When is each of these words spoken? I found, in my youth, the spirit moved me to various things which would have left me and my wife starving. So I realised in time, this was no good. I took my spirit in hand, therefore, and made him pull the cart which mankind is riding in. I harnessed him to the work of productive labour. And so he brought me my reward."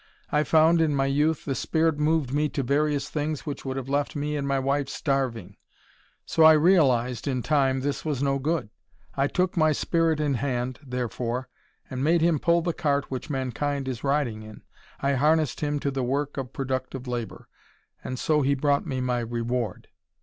I 0.31 0.43
found, 0.43 0.81
in 0.81 0.95
my 0.95 1.05
youth, 1.05 1.45
the 1.45 1.53
spirit 1.53 1.99
moved 1.99 2.33
me 2.33 2.49
to 2.49 2.63
various 2.63 3.07
things 3.07 3.45
which 3.45 3.63
would 3.63 3.77
have 3.77 3.87
left 3.87 4.15
me 4.15 4.35
and 4.35 4.47
my 4.47 4.57
wife 4.57 4.89
starving. 4.89 5.57
So 6.25 6.41
I 6.41 6.53
realised 6.53 7.27
in 7.27 7.43
time, 7.43 7.81
this 7.81 8.03
was 8.03 8.23
no 8.23 8.39
good. 8.39 8.71
I 9.15 9.27
took 9.27 9.55
my 9.55 9.73
spirit 9.73 10.19
in 10.19 10.33
hand, 10.33 10.79
therefore, 10.83 11.49
and 11.87 12.03
made 12.03 12.21
him 12.21 12.39
pull 12.39 12.63
the 12.63 12.73
cart 12.73 13.11
which 13.11 13.29
mankind 13.29 13.87
is 13.87 14.03
riding 14.03 14.41
in. 14.41 14.63
I 15.01 15.13
harnessed 15.13 15.59
him 15.61 15.79
to 15.81 15.91
the 15.91 16.01
work 16.03 16.35
of 16.35 16.51
productive 16.51 17.05
labour. 17.07 17.47
And 18.03 18.17
so 18.17 18.41
he 18.41 18.55
brought 18.55 18.87
me 18.87 19.01
my 19.01 19.19
reward." 19.19 19.87